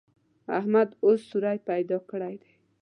احمد 0.57 0.89
اوس 1.05 1.21
سوری 1.31 1.57
پیدا 1.69 1.97
کړی 2.09 2.35
دی. 2.41 2.51